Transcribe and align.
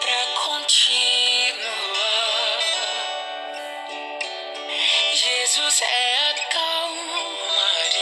para 0.00 0.24
continuar. 0.42 1.60
Jesus 5.12 5.82
é 5.82 6.30
a 6.30 6.34
calmaria, 6.50 7.92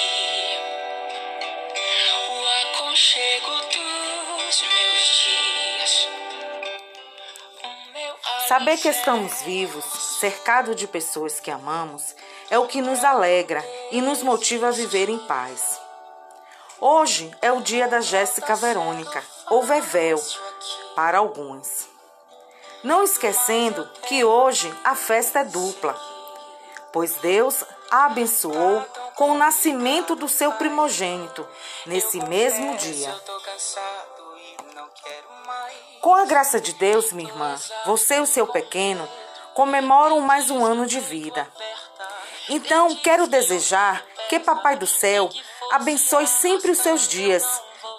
o 2.14 2.46
dos 3.72 4.62
meus 4.62 5.04
dias. 5.24 6.08
Saber 8.46 8.78
que 8.78 8.88
estamos 8.88 9.42
vivos, 9.42 9.84
cercado 10.20 10.76
de 10.76 10.86
pessoas 10.86 11.40
que 11.40 11.50
amamos, 11.50 12.14
é 12.50 12.56
o 12.56 12.68
que 12.68 12.80
nos 12.80 13.02
alegra 13.02 13.64
e 13.90 14.00
nos 14.00 14.22
motiva 14.22 14.68
a 14.68 14.72
viver 14.72 15.08
em 15.08 15.18
paz. 15.26 15.89
Hoje 16.82 17.30
é 17.42 17.52
o 17.52 17.60
dia 17.60 17.86
da 17.86 18.00
Jéssica 18.00 18.56
Verônica, 18.56 19.22
ou 19.50 19.62
Vevel, 19.62 20.18
para 20.96 21.18
alguns. 21.18 21.86
Não 22.82 23.04
esquecendo 23.04 23.86
que 24.08 24.24
hoje 24.24 24.74
a 24.82 24.94
festa 24.94 25.40
é 25.40 25.44
dupla, 25.44 25.94
pois 26.90 27.16
Deus 27.16 27.62
a 27.90 28.06
abençoou 28.06 28.82
com 29.14 29.32
o 29.32 29.36
nascimento 29.36 30.16
do 30.16 30.26
seu 30.26 30.52
primogênito 30.52 31.46
nesse 31.84 32.18
mesmo 32.24 32.74
dia. 32.78 33.14
Com 36.00 36.14
a 36.14 36.24
graça 36.24 36.58
de 36.58 36.72
Deus, 36.72 37.12
minha 37.12 37.28
irmã, 37.28 37.60
você 37.84 38.16
e 38.16 38.20
o 38.20 38.26
seu 38.26 38.46
pequeno 38.46 39.06
comemoram 39.52 40.18
mais 40.20 40.48
um 40.48 40.64
ano 40.64 40.86
de 40.86 40.98
vida. 40.98 41.46
Então, 42.48 42.96
quero 42.96 43.26
desejar 43.26 44.02
que 44.30 44.40
Papai 44.40 44.76
do 44.76 44.86
Céu 44.86 45.28
abençoe 45.70 46.26
sempre 46.26 46.72
os 46.72 46.78
seus 46.78 47.06
dias, 47.08 47.44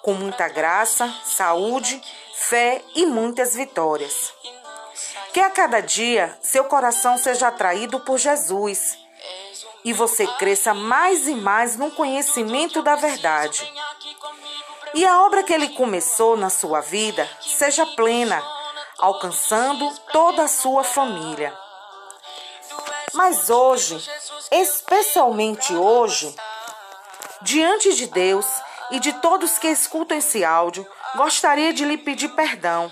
com 0.01 0.13
muita 0.13 0.47
graça, 0.47 1.13
saúde, 1.23 2.01
fé 2.33 2.83
e 2.95 3.05
muitas 3.05 3.55
vitórias. 3.55 4.33
Que 5.33 5.39
a 5.39 5.49
cada 5.49 5.79
dia 5.79 6.37
seu 6.41 6.65
coração 6.65 7.17
seja 7.17 7.47
atraído 7.47 7.99
por 8.01 8.17
Jesus 8.17 8.97
e 9.83 9.93
você 9.93 10.27
cresça 10.27 10.73
mais 10.73 11.27
e 11.27 11.35
mais 11.35 11.77
no 11.77 11.89
conhecimento 11.91 12.81
da 12.81 12.95
verdade. 12.95 13.71
E 14.93 15.05
a 15.05 15.21
obra 15.21 15.41
que 15.41 15.53
ele 15.53 15.69
começou 15.69 16.35
na 16.35 16.49
sua 16.49 16.81
vida 16.81 17.27
seja 17.39 17.85
plena, 17.85 18.43
alcançando 18.99 19.89
toda 20.11 20.43
a 20.43 20.49
sua 20.49 20.83
família. 20.83 21.57
Mas 23.13 23.49
hoje, 23.49 23.97
especialmente 24.51 25.73
hoje, 25.73 26.35
diante 27.41 27.93
de 27.93 28.07
Deus 28.07 28.45
e 28.91 28.99
de 28.99 29.13
todos 29.13 29.57
que 29.57 29.67
escutam 29.67 30.17
esse 30.17 30.43
áudio, 30.43 30.85
gostaria 31.15 31.73
de 31.73 31.85
lhe 31.85 31.97
pedir 31.97 32.29
perdão. 32.29 32.91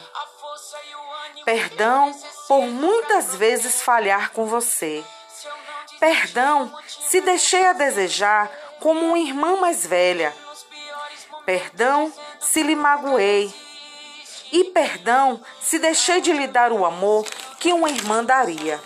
Perdão 1.46 2.14
por 2.48 2.62
muitas 2.64 3.36
vezes 3.36 3.82
falhar 3.82 4.32
com 4.32 4.46
você. 4.46 5.04
Perdão 6.00 6.74
se 6.88 7.22
deixei 7.22 7.66
a 7.66 7.74
desejar 7.74 8.50
como 8.80 9.08
uma 9.08 9.20
irmã 9.20 9.58
mais 9.58 9.86
velha. 9.86 10.34
Perdão 11.46 12.14
se 12.40 12.64
lhe 12.64 12.76
magoei. 12.76 13.54
E 14.52 14.66
perdão 14.66 15.42
se 15.62 15.78
deixei 15.78 16.22
de 16.22 16.32
lhe 16.32 16.48
dar 16.48 16.72
o 16.72 16.86
amor 16.86 17.26
que 17.60 17.74
uma 17.74 17.90
irmã 17.90 18.24
daria. 18.24 18.80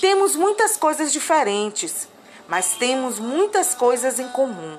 Temos 0.00 0.36
muitas 0.36 0.76
coisas 0.76 1.12
diferentes, 1.12 2.08
mas 2.48 2.74
temos 2.76 3.18
muitas 3.18 3.74
coisas 3.74 4.18
em 4.18 4.28
comum. 4.28 4.78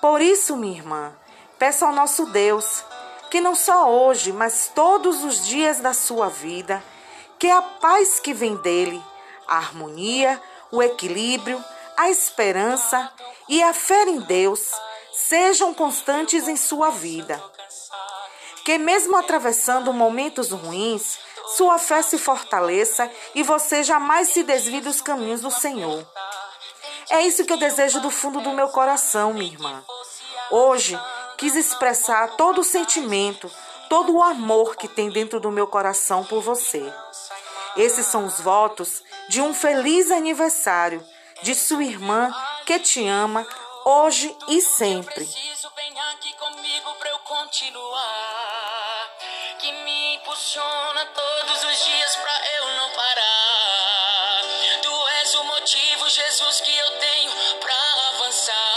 Por 0.00 0.20
isso, 0.20 0.56
minha 0.56 0.76
irmã, 0.76 1.12
peço 1.58 1.84
ao 1.84 1.92
nosso 1.92 2.26
Deus 2.26 2.84
que 3.30 3.40
não 3.40 3.54
só 3.54 3.90
hoje, 3.90 4.32
mas 4.32 4.70
todos 4.74 5.22
os 5.22 5.46
dias 5.46 5.80
da 5.80 5.92
sua 5.92 6.28
vida, 6.28 6.82
que 7.38 7.50
a 7.50 7.60
paz 7.60 8.18
que 8.18 8.32
vem 8.32 8.56
dele, 8.56 9.02
a 9.46 9.56
harmonia, 9.56 10.40
o 10.70 10.82
equilíbrio, 10.82 11.62
a 11.96 12.10
esperança 12.10 13.12
e 13.48 13.62
a 13.62 13.74
fé 13.74 14.04
em 14.04 14.20
Deus 14.20 14.70
sejam 15.12 15.74
constantes 15.74 16.48
em 16.48 16.56
sua 16.56 16.90
vida. 16.90 17.42
Que 18.64 18.78
mesmo 18.78 19.16
atravessando 19.16 19.92
momentos 19.92 20.50
ruins, 20.50 21.18
sua 21.56 21.78
fé 21.78 22.02
se 22.02 22.18
fortaleça 22.18 23.10
e 23.34 23.42
você 23.42 23.82
jamais 23.82 24.28
se 24.28 24.42
desvie 24.42 24.80
dos 24.80 25.00
caminhos 25.00 25.40
do 25.40 25.50
Senhor. 25.50 26.06
É 27.10 27.22
isso 27.22 27.44
que 27.44 27.52
eu 27.52 27.56
desejo 27.56 28.00
do 28.00 28.10
fundo 28.10 28.40
do 28.40 28.52
meu 28.52 28.68
coração, 28.68 29.32
minha 29.32 29.50
irmã. 29.50 29.82
Hoje, 30.50 30.98
quis 31.38 31.54
expressar 31.54 32.36
todo 32.36 32.60
o 32.60 32.64
sentimento, 32.64 33.50
todo 33.88 34.14
o 34.14 34.22
amor 34.22 34.76
que 34.76 34.86
tem 34.86 35.10
dentro 35.10 35.40
do 35.40 35.50
meu 35.50 35.66
coração 35.66 36.24
por 36.24 36.42
você. 36.42 36.92
Esses 37.76 38.06
são 38.06 38.26
os 38.26 38.40
votos 38.40 39.02
de 39.28 39.40
um 39.40 39.54
feliz 39.54 40.10
aniversário 40.10 41.04
de 41.42 41.54
sua 41.54 41.84
irmã 41.84 42.30
que 42.66 42.78
te 42.78 43.06
ama 43.06 43.46
hoje 43.84 44.36
e 44.48 44.60
sempre. 44.60 45.24
Que 49.58 49.72
me 49.72 50.14
impulsiona 50.16 51.06
todos 51.06 51.64
os 51.64 51.84
dias 51.84 52.16
pra 52.16 52.40
eu 52.56 52.66
não 52.76 52.90
parar. 52.90 53.77
Motivo, 55.68 56.08
Jesus, 56.08 56.62
que 56.62 56.74
eu 56.74 56.90
tenho 56.92 57.30
pra 57.60 57.74
avançar. 58.14 58.67